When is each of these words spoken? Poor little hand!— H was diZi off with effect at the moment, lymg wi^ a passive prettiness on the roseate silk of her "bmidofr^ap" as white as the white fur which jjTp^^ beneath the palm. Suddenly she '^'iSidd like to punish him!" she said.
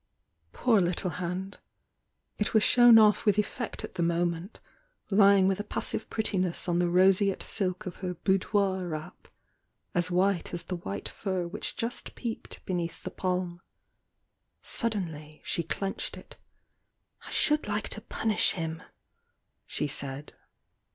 Poor 0.51 0.79
little 0.81 1.11
hand!— 1.21 1.59
H 2.39 2.55
was 2.55 2.63
diZi 2.63 2.99
off 2.99 3.23
with 3.23 3.37
effect 3.37 3.83
at 3.83 3.93
the 3.93 4.01
moment, 4.01 4.59
lymg 5.11 5.45
wi^ 5.45 5.59
a 5.59 5.63
passive 5.63 6.09
prettiness 6.09 6.67
on 6.67 6.79
the 6.79 6.89
roseate 6.89 7.43
silk 7.43 7.85
of 7.85 7.97
her 7.97 8.15
"bmidofr^ap" 8.15 9.13
as 9.93 10.09
white 10.09 10.55
as 10.55 10.63
the 10.63 10.77
white 10.77 11.07
fur 11.07 11.47
which 11.47 11.77
jjTp^^ 11.77 12.57
beneath 12.65 13.03
the 13.03 13.11
palm. 13.11 13.61
Suddenly 14.63 15.39
she 15.45 15.61
'^'iSidd 15.61 16.39
like 17.67 17.89
to 17.89 18.01
punish 18.01 18.53
him!" 18.53 18.81
she 19.67 19.85
said. 19.85 20.33